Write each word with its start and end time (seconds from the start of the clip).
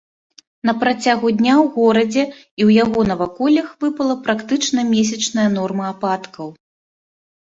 На 0.67 0.73
працягу 0.83 1.27
дня 1.41 1.51
ў 1.63 1.65
горадзе 1.75 2.23
і 2.63 2.65
яго 2.83 3.03
наваколлях 3.11 3.67
выпала 3.85 4.15
практычна 4.27 4.85
месячная 4.95 5.47
норма 5.59 5.85
ападкаў. 5.93 6.47